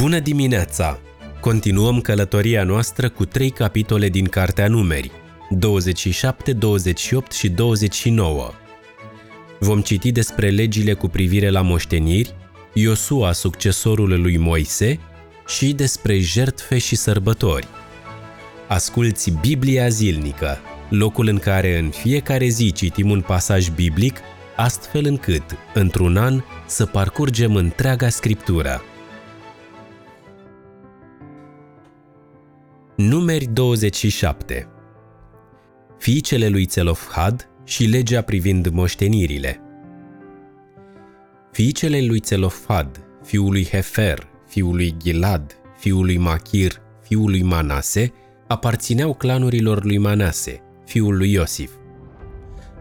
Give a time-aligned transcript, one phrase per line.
[0.00, 1.00] Bună dimineața!
[1.40, 5.10] Continuăm călătoria noastră cu trei capitole din Cartea Numeri,
[5.50, 8.50] 27, 28 și 29.
[9.58, 12.34] Vom citi despre legile cu privire la moșteniri,
[12.72, 14.98] Iosua, succesorul lui Moise,
[15.46, 17.66] și despre jertfe și sărbători.
[18.68, 20.58] Asculți Biblia zilnică,
[20.88, 24.18] locul în care în fiecare zi citim un pasaj biblic,
[24.56, 25.42] astfel încât,
[25.74, 28.82] într-un an, să parcurgem întreaga scriptură.
[33.10, 34.68] Numeri 27
[35.98, 39.60] Fiicele lui Țelofhad și legea privind moștenirile
[41.52, 48.12] Fiicele lui Țelofhad, fiul lui Hefer, fiul lui Gilad, fiul lui Machir, fiul lui Manase,
[48.46, 51.70] aparțineau clanurilor lui Manase, fiul lui Iosif.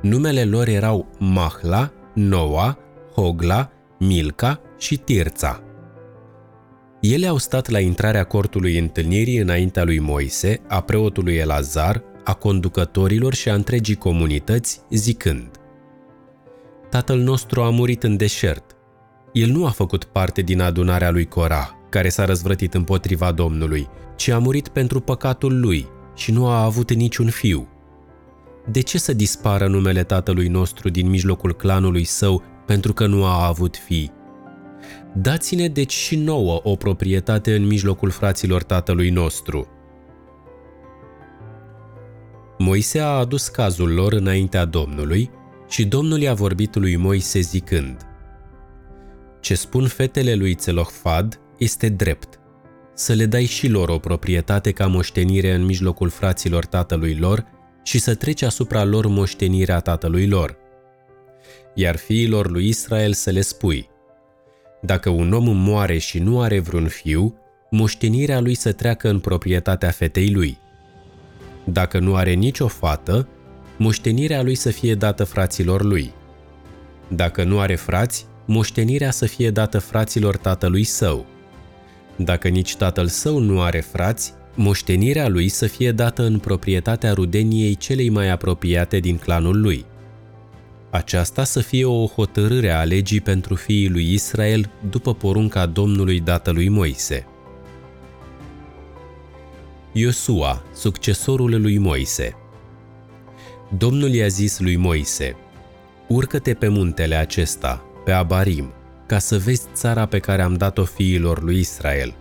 [0.02, 2.78] Numele lor erau Mahla, Noa,
[3.14, 5.69] Hogla, Milca și Tirța.
[7.00, 13.34] Ele au stat la intrarea cortului întâlnirii înaintea lui Moise, a preotului Elazar, a conducătorilor
[13.34, 15.50] și a întregii comunități, zicând
[16.90, 18.76] Tatăl nostru a murit în deșert.
[19.34, 24.28] El nu a făcut parte din adunarea lui Cora, care s-a răzvrătit împotriva Domnului, ci
[24.28, 27.68] a murit pentru păcatul lui și nu a avut niciun fiu.
[28.72, 33.48] De ce să dispară numele tatălui nostru din mijlocul clanului său pentru că nu a
[33.48, 34.12] avut fii?
[35.14, 39.68] Dați-ne deci și nouă o proprietate în mijlocul fraților tatălui nostru.
[42.58, 45.30] Moise a adus cazul lor înaintea Domnului
[45.70, 48.08] și Domnul i-a vorbit lui Moise zicând
[49.40, 52.40] Ce spun fetele lui Țelohfad este drept,
[52.94, 57.46] să le dai și lor o proprietate ca moștenire în mijlocul fraților tatălui lor
[57.84, 60.58] și să treci asupra lor moștenirea tatălui lor.
[61.76, 63.90] Iar fiilor lui Israel să le spui–
[64.82, 67.36] dacă un om moare și nu are vreun fiu,
[67.70, 70.58] moștenirea lui să treacă în proprietatea fetei lui.
[71.64, 73.28] Dacă nu are nicio fată,
[73.78, 76.14] moștenirea lui să fie dată fraților lui.
[77.08, 81.26] Dacă nu are frați, moștenirea să fie dată fraților tatălui său.
[82.16, 87.76] Dacă nici tatăl său nu are frați, moștenirea lui să fie dată în proprietatea rudeniei
[87.76, 89.86] celei mai apropiate din clanul lui–
[90.90, 96.52] aceasta să fie o hotărâre a legii pentru fiii lui Israel după porunca Domnului dată
[96.52, 97.28] lui Moise.
[99.92, 102.36] Iosua, succesorul lui Moise
[103.78, 105.36] Domnul i-a zis lui Moise,
[106.08, 108.74] Urcă-te pe muntele acesta, pe Abarim,
[109.06, 112.16] ca să vezi țara pe care am dat-o fiilor lui Israel.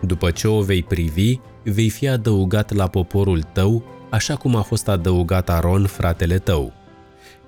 [0.00, 4.88] După ce o vei privi, vei fi adăugat la poporul tău, așa cum a fost
[4.88, 6.79] adăugat Aron, fratele tău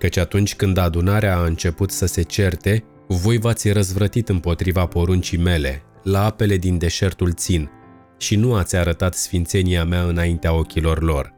[0.02, 5.82] căci atunci când adunarea a început să se certe, voi v-ați răzvrătit împotriva poruncii mele,
[6.02, 7.70] la apele din deșertul Țin,
[8.18, 11.34] și nu ați arătat sfințenia mea înaintea ochilor lor.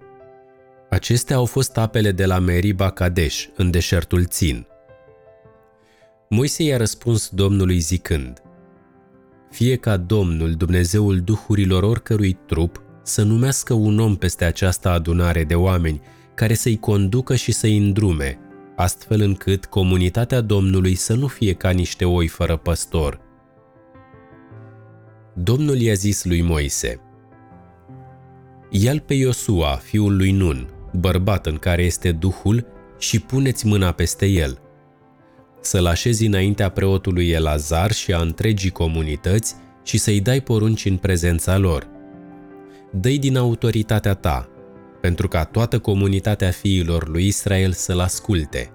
[0.91, 4.67] Acestea au fost apele de la Meriba Kadesh, în deșertul Țin.
[6.29, 8.43] Moise i-a răspuns Domnului zicând,
[9.51, 15.55] Fie ca Domnul, Dumnezeul duhurilor oricărui trup, să numească un om peste această adunare de
[15.55, 16.03] oameni,
[16.35, 18.39] care să-i conducă și să-i îndrume,
[18.77, 23.21] astfel încât comunitatea Domnului să nu fie ca niște oi fără păstor.
[25.35, 27.01] Domnul i-a zis lui Moise,
[28.71, 32.67] Ia-l pe Iosua, fiul lui Nun, bărbat în care este Duhul,
[32.99, 34.59] și puneți mâna peste el.
[35.61, 41.57] Să-l așezi înaintea preotului Elazar și a întregii comunități și să-i dai porunci în prezența
[41.57, 41.89] lor.
[42.93, 44.49] Dă-i din autoritatea ta,
[45.05, 48.71] pentru ca toată comunitatea fiilor lui Israel să-l asculte.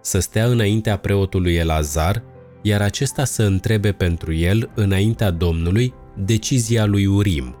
[0.00, 2.22] Să stea înaintea preotului Elazar,
[2.62, 7.56] iar acesta să întrebe pentru el, înaintea Domnului, decizia lui Urim.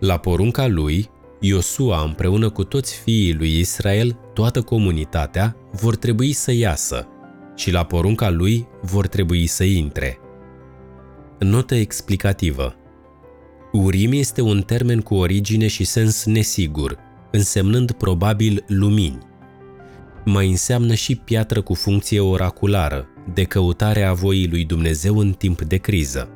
[0.00, 1.10] La porunca lui,
[1.40, 7.06] Iosua împreună cu toți fiii lui Israel, toată comunitatea, vor trebui să iasă
[7.56, 10.18] și la porunca lui vor trebui să intre.
[11.38, 12.74] Notă explicativă
[13.72, 16.98] Urim este un termen cu origine și sens nesigur,
[17.30, 19.18] însemnând probabil lumini.
[20.24, 25.62] Mai înseamnă și piatră cu funcție oraculară, de căutare a voii lui Dumnezeu în timp
[25.62, 26.28] de criză.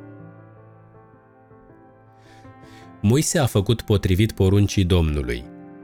[3.01, 5.43] Moise a făcut potrivit poruncii Domnului.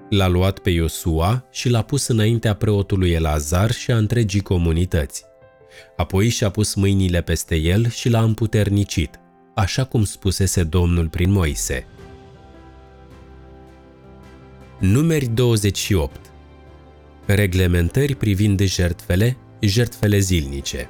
[0.09, 5.23] L-a luat pe Iosua și l-a pus înaintea preotului Elazar și a întregii comunități.
[5.95, 9.19] Apoi și-a pus mâinile peste el și l-a împuternicit–
[9.53, 11.85] așa cum spusese Domnul prin Moise.
[14.79, 16.19] Numeri 28
[17.25, 20.89] Reglementări privind jertfele, jertfele zilnice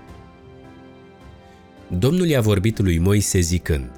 [1.87, 3.89] Domnul i-a vorbit lui Moise zicând,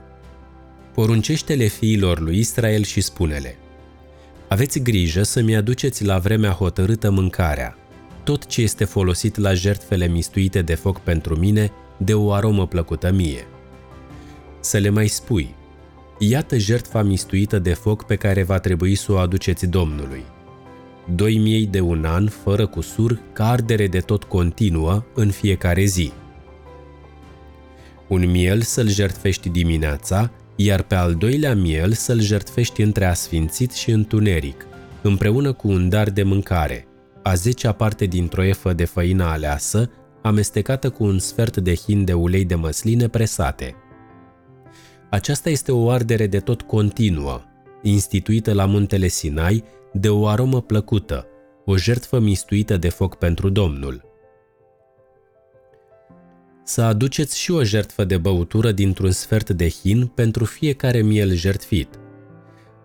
[0.94, 3.58] Poruncește-le fiilor lui Israel și spune-le,
[4.48, 7.78] Aveți grijă să-mi aduceți la vremea hotărâtă mâncarea,
[8.24, 13.12] tot ce este folosit la jertfele mistuite de foc pentru mine, de o aromă plăcută
[13.12, 13.48] mie.
[14.64, 15.56] Să le mai spui,
[16.20, 20.24] iată jertfa mistuită de foc pe care va trebui să o aduceți Domnului.
[21.16, 26.12] Doi miei de un an, fără cusur, ca ardere de tot continuă în fiecare zi.
[28.08, 33.92] Un miel să-l jertfești dimineața, iar pe al doilea miel să-l jertfești între asfințit și
[33.92, 34.66] întuneric,
[35.02, 36.88] împreună cu un dar de mâncare,
[37.24, 39.90] a zecea parte dintr-o efă de făină aleasă,
[40.22, 43.76] amestecată cu un sfert de hin de ulei de măsline presate.
[45.14, 47.42] Aceasta este o ardere de tot continuă,
[47.82, 51.28] instituită la muntele Sinai de o aromă plăcută,
[51.66, 54.06] o jertfă mistuită de foc pentru Domnul.
[56.64, 62.00] Să aduceți și o jertfă de băutură dintr-un sfert de hin pentru fiecare miel jertfit.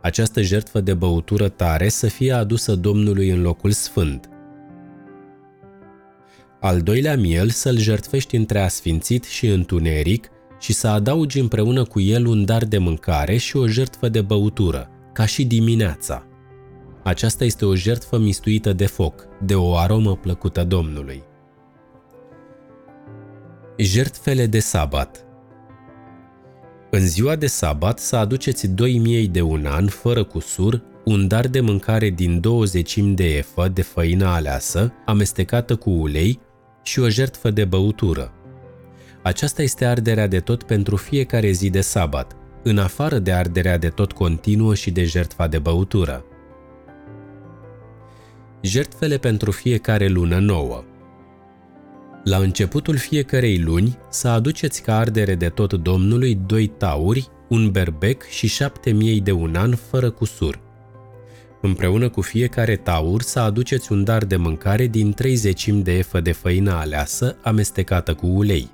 [0.02, 4.28] Această jertfă de băutură tare să fie adusă Domnului în locul sfânt.
[6.60, 12.26] Al doilea miel să-l jertfești între asfințit și întuneric și să adaugi împreună cu el
[12.26, 16.26] un dar de mâncare și o jertfă de băutură, ca și dimineața.
[17.02, 21.22] Aceasta este o jertfă mistuită de foc, de o aromă plăcută Domnului.
[23.76, 25.26] Jertfele de sabat
[26.90, 31.46] În ziua de sabat să aduceți doi miei de un an, fără cusur, un dar
[31.46, 36.40] de mâncare din douăzecimi de efă de făină aleasă, amestecată cu ulei,
[36.82, 38.32] și o jertfă de băutură.
[39.23, 43.88] Aceasta este arderea de tot pentru fiecare zi de sabat, în afară de arderea de
[43.88, 46.25] tot continuă și de jertfa de băutură.
[48.61, 50.85] Jertfele pentru fiecare lună nouă
[52.25, 58.23] La începutul fiecarei luni să aduceți ca ardere de tot Domnului doi tauri, un berbec
[58.23, 60.61] și șapte miei de un an fără cusur–
[61.61, 66.32] Împreună cu fiecare taur să aduceți un dar de mâncare din treizecimi de efă de
[66.32, 68.70] făină aleasă amestecată cu ulei.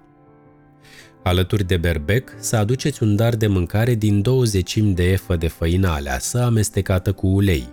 [1.24, 5.88] Alături de berbec să aduceți un dar de mâncare din douăzecimi de efă de făină
[5.88, 7.68] aleasă amestecată cu ulei.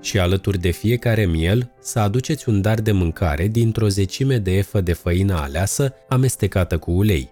[0.00, 4.80] Și alături de fiecare miel să aduceți un dar de mâncare dintr-o zecime de efă
[4.80, 7.30] de făină aleasă amestecată cu ulei.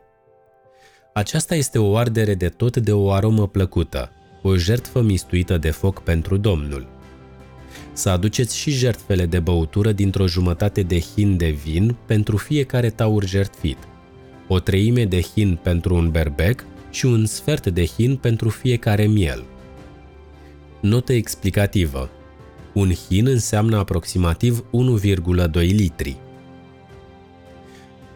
[1.12, 4.10] Aceasta este o ardere de tot de o aromă plăcută,
[4.42, 6.96] o jertfă mistuită de foc pentru Domnul
[7.92, 13.24] să aduceți și jertfele de băutură dintr-o jumătate de hin de vin pentru fiecare taur
[13.24, 13.78] jertfit,
[14.48, 19.44] o treime de hin pentru un berbec și un sfert de hin pentru fiecare miel.
[20.80, 22.10] Notă explicativă.
[22.74, 24.64] Un hin înseamnă aproximativ
[25.00, 26.16] 1,2 litri.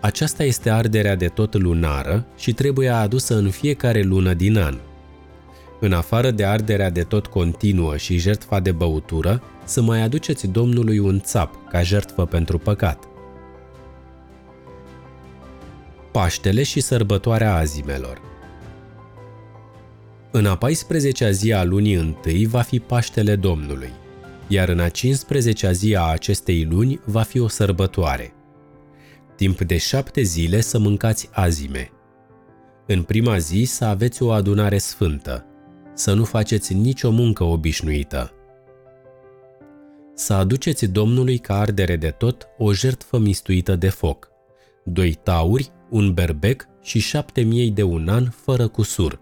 [0.00, 4.78] Aceasta este arderea de tot lunară și trebuie adusă în fiecare lună din an–
[5.84, 10.98] în afară de arderea de tot continuă și jertfa de băutură, să mai aduceți Domnului
[10.98, 13.04] un țap ca jertfă pentru păcat.
[16.12, 18.20] Paștele și sărbătoarea azimelor
[20.30, 23.92] În a 14-a zi a lunii întâi va fi Paștele Domnului,
[24.48, 28.34] iar în a 15-a zi a acestei luni va fi o sărbătoare.
[29.36, 31.90] Timp de șapte zile să mâncați azime.
[32.86, 35.46] În prima zi să aveți o adunare sfântă,
[35.94, 38.32] să nu faceți nicio muncă obișnuită.
[40.14, 44.30] Să aduceți Domnului ca ardere de tot o jertfă mistuită de foc,
[44.84, 49.20] doi tauri, un berbec și șapte miei de un an fără cusur.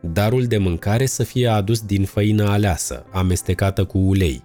[0.00, 4.42] Darul de mâncare să fie adus din făină aleasă, amestecată cu ulei,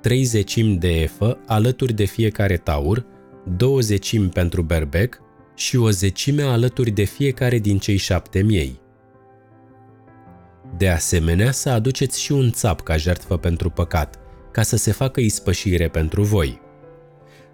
[0.00, 3.06] trei zecimi de efă alături de fiecare taur,
[3.56, 5.20] două zecimi pentru berbec
[5.54, 8.80] și o zecime alături de fiecare din cei șapte miei.
[10.76, 14.18] De asemenea, să aduceți și un țap ca jertfă pentru păcat,
[14.52, 16.64] ca să se facă ispășire pentru voi.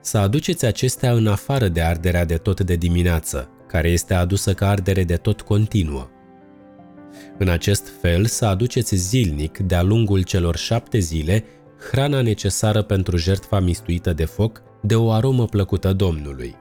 [0.02, 4.68] Să aduceți acestea în afară de arderea de tot de dimineață, care este adusă ca
[4.68, 6.08] ardere de tot continuă.
[7.38, 11.44] În acest fel să aduceți zilnic, de-a lungul celor șapte zile,
[11.90, 16.54] hrana necesară pentru jertfa mistuită de foc, de o aromă plăcută Domnului.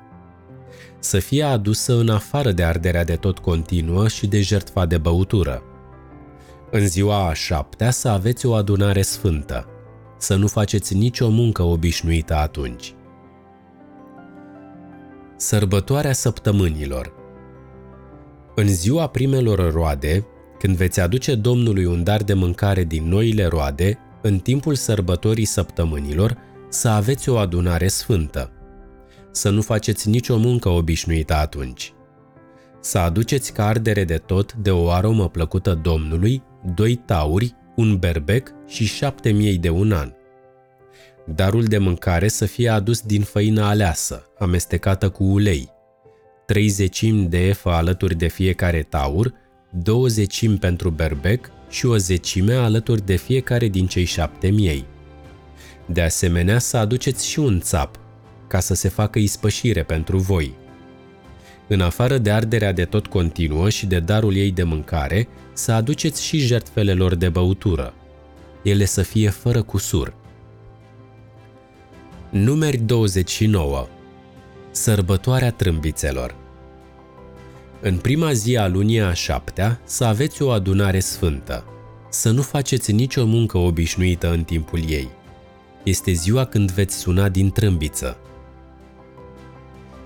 [0.99, 5.63] Să fie adusă în afară de arderea de tot continuă și de jertfa de băutură
[6.71, 9.67] în ziua a șaptea să aveți o adunare sfântă,
[10.17, 12.93] să nu faceți nicio muncă obișnuită atunci.
[15.41, 17.13] Sărbătoarea săptămânilor
[18.55, 20.25] În ziua primelor roade,
[20.59, 26.37] când veți aduce Domnului un dar de mâncare din noile roade, în timpul sărbătorii săptămânilor,
[26.69, 28.51] să aveți o adunare sfântă.
[29.31, 31.93] Să nu faceți nicio muncă obișnuită atunci.
[32.79, 36.43] Să aduceți ca ardere de tot de o aromă plăcută Domnului,
[36.75, 40.11] doi tauri, un berbec și șapte miei de un an.
[41.25, 45.69] Darul de mâncare să fie adus din făină aleasă, amestecată cu ulei,
[46.45, 49.33] trei zecimi de efă alături de fiecare taur,
[49.71, 54.85] două zecimi pentru berbec și o zecime alături de fiecare din cei șapte miei.
[55.85, 57.99] De asemenea, să aduceți și un țap,
[58.47, 60.53] ca să se facă ispășire pentru voi.
[61.67, 66.23] În afară de arderea de tot continuă și de darul ei de mâncare, să aduceți
[66.23, 67.93] și jertfele lor de băutură.
[68.63, 70.13] Ele să fie fără cusur.
[72.31, 73.87] Numeri 29
[74.71, 76.35] Sărbătoarea trâmbițelor
[77.81, 81.65] În prima zi a lunii a șaptea să aveți o adunare sfântă.
[82.09, 85.09] Să nu faceți nicio muncă obișnuită în timpul ei.
[85.83, 88.17] Este ziua când veți suna din trâmbiță.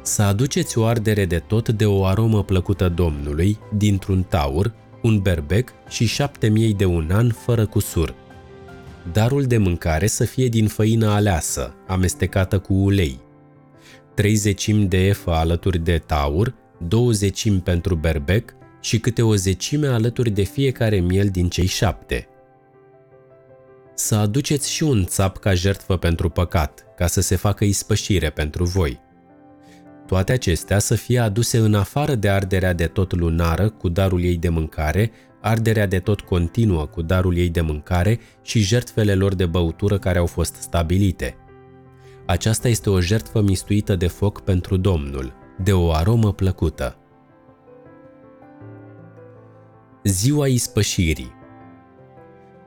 [0.02, 5.74] Să aduceți o ardere de tot de o aromă plăcută Domnului, dintr-un taur, un berbec
[5.90, 8.16] și șapte miei de un an fără cusur.
[9.12, 13.20] Darul de mâncare să fie din făină aleasă, amestecată cu ulei.
[14.14, 16.56] Trei zecimi de efă alături de taur,
[16.88, 22.28] două zecimi pentru berbec și câte o zecime alături de fiecare miel din cei șapte.
[23.94, 28.64] Să aduceți și un țap ca jertfă pentru păcat, ca să se facă ispășire pentru
[28.64, 29.00] voi.
[30.08, 34.38] Toate acestea să fie aduse în afară de arderea de tot lunară cu darul ei
[34.38, 35.12] de mâncare,
[35.46, 40.18] arderea de tot continuă cu darul ei de mâncare și jertfele lor de băutură care
[40.18, 41.38] au fost stabilite.
[42.26, 45.34] Aceasta este o jertfă mistuită de foc pentru Domnul,
[45.64, 46.98] de o aromă plăcută.
[50.04, 51.34] Ziua ispășirii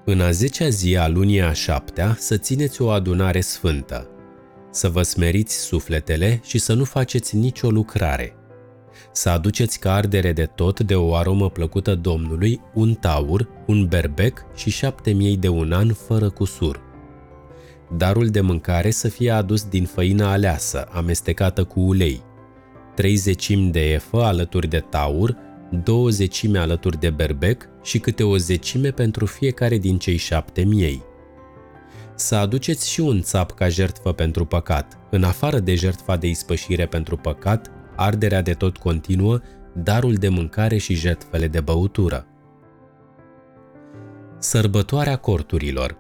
[0.04, 4.08] În a zecea zi a lunii a șaptea să țineți o adunare sfântă,
[4.70, 8.37] să vă smeriți sufletele și să nu faceți nicio lucrare.
[9.18, 14.44] Să aduceți ca ardere de tot de o aromă plăcută Domnului un taur, un berbec
[14.54, 16.80] și șapte miei de un an fără cusur.
[17.96, 22.22] Darul de mâncare să fie adus din făină aleasă, amestecată cu ulei,
[22.94, 25.36] trei zecimi de efă alături de taur,
[25.84, 31.02] două zecime alături de berbec și câte o zecime pentru fiecare din cei șapte miei
[32.14, 36.86] să aduceți și un țap ca jertfă pentru păcat, în afară de jertfa de ispășire
[36.86, 39.40] pentru păcat, arderea de tot continuă,
[39.74, 42.26] darul de mâncare și jertfele de băutură.
[44.38, 45.96] Sărbătoarea corturilor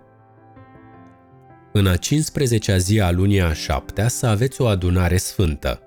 [1.72, 5.80] În a 15-a zi a lunii a șaptea să aveți o adunare sfântă.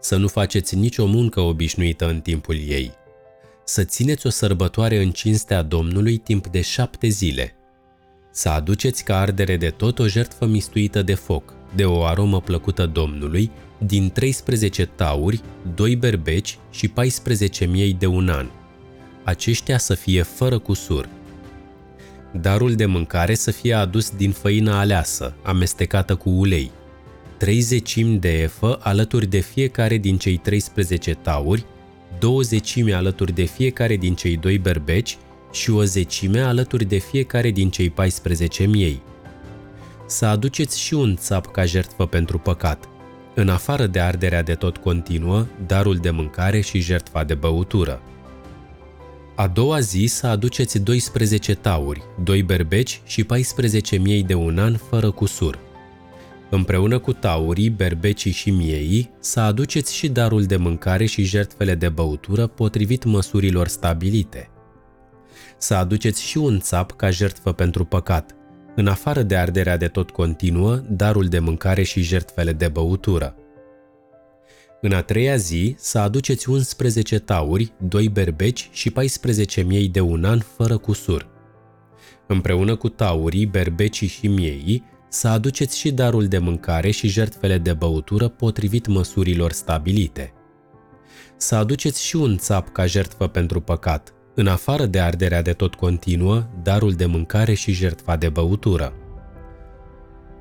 [0.00, 2.92] Să nu faceți nicio muncă obișnuită în timpul ei.
[3.64, 7.52] Să țineți o sărbătoare în cinstea Domnului timp de șapte zile–
[8.38, 12.86] să aduceți ca ardere de tot o jertfă mistuită de foc, de o aromă plăcută
[12.86, 15.40] Domnului, din 13 tauri,
[15.74, 18.46] 2 berbeci și 14 miei de un an.
[19.24, 21.08] Aceștia să fie fără cusur.
[22.40, 26.70] Darul de mâncare să fie adus din făină aleasă, amestecată cu ulei.
[27.38, 31.64] 30 de efă alături de fiecare din cei 13 tauri,
[32.18, 35.18] 20 alături de fiecare din cei doi berbeci
[35.52, 39.02] și o zecime alături de fiecare din cei 14 miei.
[40.06, 42.88] Să aduceți și un țap ca jertfă pentru păcat,
[43.38, 48.00] în afară de arderea de tot continuă, darul de mâncare și jertfa de băutură.
[49.36, 54.76] A doua zi să aduceți 12 tauri, 2 berbeci și 14 miei de un an
[54.76, 55.58] fără cusur.
[56.50, 61.88] Împreună cu taurii, berbecii și miei, să aduceți și darul de mâncare și jertfele de
[61.88, 64.50] băutură potrivit măsurilor stabilite–
[65.58, 68.34] să aduceți și un țap ca jertfă pentru păcat,
[68.78, 73.34] în afară de arderea de tot continuă, darul de mâncare și jertfele de băutură.
[74.80, 80.24] În a treia zi să aduceți 11 tauri, 2 berbeci și 14 miei de un
[80.24, 81.28] an fără cusur.
[82.26, 87.72] Împreună cu taurii, berbecii și miei, să aduceți și darul de mâncare și jertfele de
[87.72, 90.32] băutură potrivit măsurilor stabilite.
[91.36, 95.74] Să aduceți și un țap ca jertfă pentru păcat, în afară de arderea de tot
[95.74, 98.92] continuă, darul de mâncare și jertfa de băutură.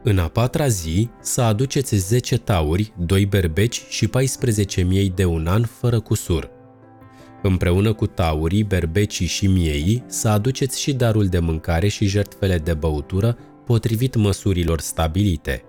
[0.04, 5.48] În a patra zi să aduceți 10 tauri, 2 berbeci și 14 miei de un
[5.48, 6.50] an fără cusur.
[7.42, 12.74] Împreună cu taurii, berbecii și miei să aduceți și darul de mâncare și jertfele de
[12.74, 15.64] băutură potrivit măsurilor stabilite.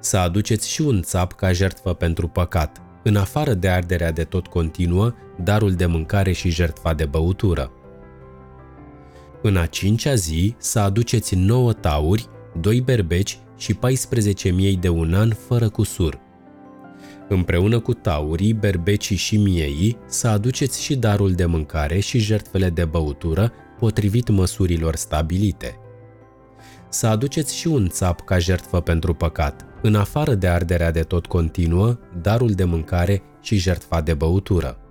[0.00, 4.46] Să aduceți și un țap ca jertfă pentru păcat, în afară de arderea de tot
[4.46, 7.70] continuă, darul de mâncare și jertfa de băutură.
[9.42, 12.26] În a cincea zi să aduceți nouă tauri,
[12.60, 16.18] doi berbeci și 14 miei de un an fără cusur.
[17.28, 22.84] Împreună cu taurii, berbecii și miei, să aduceți și darul de mâncare și jertfele de
[22.84, 25.78] băutură potrivit măsurilor stabilite.
[26.88, 31.26] Să aduceți și un țap ca jertfă pentru păcat, în afară de arderea de tot
[31.26, 34.85] continuă, darul de mâncare și jertfa de băutură.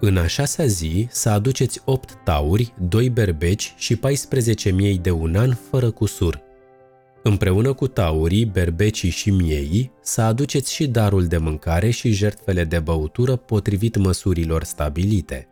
[0.00, 5.54] În a șasea zi să aduceți opt tauri, doi berbeci și 14.000 de un an
[5.70, 6.42] fără cusur.
[7.22, 12.78] Împreună cu taurii, berbecii și miei, să aduceți și darul de mâncare și jertfele de
[12.78, 15.48] băutură potrivit măsurilor stabilite.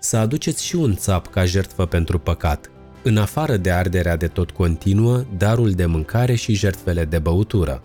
[0.00, 2.70] Să aduceți și un țap ca jertfă pentru păcat,
[3.02, 7.82] în afară de arderea de tot continuă, darul de mâncare și jertfele de băutură.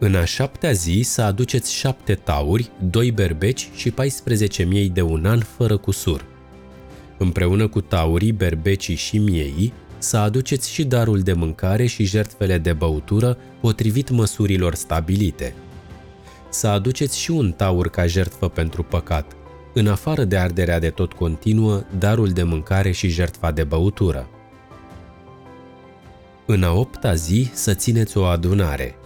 [0.00, 5.40] În a șaptea zi să aduceți șapte tauri, doi berbeci și 14.000 de un an
[5.40, 6.24] fără cusur.
[7.16, 12.72] Împreună cu taurii, berbecii și miei, să aduceți și darul de mâncare și jertfele de
[12.72, 15.54] băutură potrivit măsurilor stabilite.
[16.48, 19.36] Să aduceți și un taur ca jertfă pentru păcat,
[19.74, 24.28] în afară de arderea de tot continuă, darul de mâncare și jertfa de băutură.
[26.46, 28.97] În a opta zi să țineți o adunare,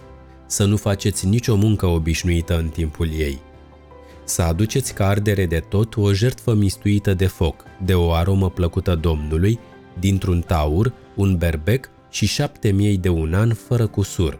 [0.53, 3.41] să nu faceți nicio muncă obișnuită în timpul ei.
[4.23, 8.95] Să aduceți ca ardere de tot o jertfă mistuită de foc, de o aromă plăcută
[8.95, 9.59] Domnului,
[9.99, 14.39] dintr-un taur, un berbec și șapte miei de un an fără cusur.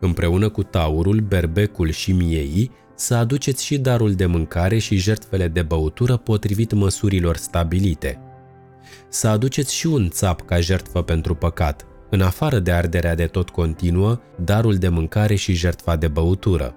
[0.00, 5.62] Împreună cu taurul, berbecul și miei, să aduceți și darul de mâncare și jertfele de
[5.62, 8.20] băutură potrivit măsurilor stabilite.
[9.08, 13.50] Să aduceți și un țap ca jertfă pentru păcat, în afară de arderea de tot
[13.50, 16.74] continuă, darul de mâncare și jertfa de băutură.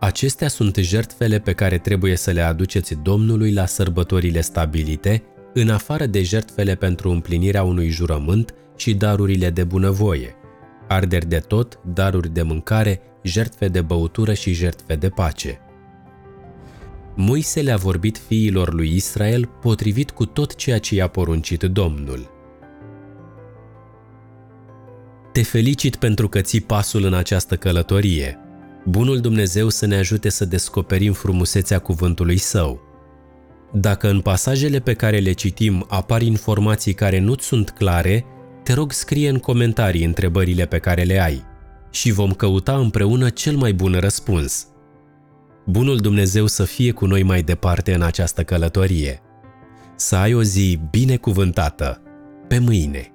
[0.00, 5.22] Acestea sunt jertfele pe care trebuie să le aduceți Domnului la sărbătorile stabilite,
[5.54, 10.34] în afară de jertfele pentru împlinirea unui jurământ și darurile de bunăvoie,
[10.88, 15.60] arderi de tot, daruri de mâncare jertfe de băutură și jertfe de pace.
[17.14, 22.41] Moise le-a vorbit fiilor lui Israel potrivit cu tot ceea ce i-a poruncit Domnul.
[25.32, 28.38] Te felicit pentru că ții pasul în această călătorie.
[28.84, 32.80] Bunul Dumnezeu să ne ajute să descoperim frumusețea cuvântului său.
[33.72, 38.24] Dacă în pasajele pe care le citim apar informații care nu sunt clare,
[38.62, 41.44] te rog scrie în comentarii întrebările pe care le ai
[41.90, 44.66] și vom căuta împreună cel mai bun răspuns.
[45.66, 49.20] Bunul Dumnezeu să fie cu noi mai departe în această călătorie.
[49.96, 52.02] Să ai o zi binecuvântată.
[52.48, 53.11] Pe mâine!